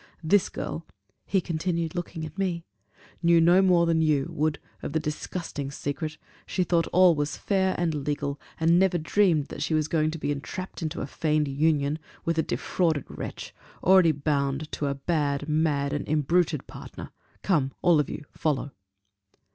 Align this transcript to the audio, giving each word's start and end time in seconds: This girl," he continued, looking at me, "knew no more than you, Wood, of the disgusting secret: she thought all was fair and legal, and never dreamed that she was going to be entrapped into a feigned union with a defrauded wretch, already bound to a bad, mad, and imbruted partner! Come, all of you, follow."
This 0.23 0.49
girl," 0.49 0.83
he 1.27 1.39
continued, 1.39 1.93
looking 1.93 2.25
at 2.25 2.35
me, 2.35 2.65
"knew 3.21 3.39
no 3.39 3.61
more 3.61 3.85
than 3.85 4.01
you, 4.01 4.31
Wood, 4.31 4.57
of 4.81 4.93
the 4.93 4.99
disgusting 4.99 5.69
secret: 5.69 6.17
she 6.47 6.63
thought 6.63 6.87
all 6.87 7.13
was 7.13 7.37
fair 7.37 7.75
and 7.77 7.93
legal, 8.07 8.41
and 8.59 8.79
never 8.79 8.97
dreamed 8.97 9.49
that 9.49 9.61
she 9.61 9.75
was 9.75 9.87
going 9.87 10.09
to 10.09 10.17
be 10.17 10.31
entrapped 10.31 10.81
into 10.81 11.01
a 11.01 11.05
feigned 11.05 11.47
union 11.47 11.99
with 12.25 12.39
a 12.39 12.41
defrauded 12.41 13.05
wretch, 13.09 13.53
already 13.83 14.11
bound 14.11 14.71
to 14.71 14.87
a 14.87 14.95
bad, 14.95 15.47
mad, 15.47 15.93
and 15.93 16.07
imbruted 16.07 16.65
partner! 16.65 17.11
Come, 17.43 17.71
all 17.83 17.99
of 17.99 18.09
you, 18.09 18.25
follow." 18.31 18.71